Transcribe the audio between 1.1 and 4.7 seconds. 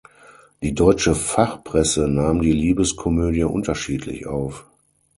Fachpresse nahm die Liebeskomödie unterschiedlich auf.